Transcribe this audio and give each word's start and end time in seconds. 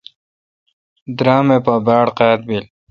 درم 1.17 1.47
اے° 1.53 1.57
پہ 1.65 1.73
باڑ 1.85 2.07
قاد 2.17 2.39
بل۔ 2.47 2.63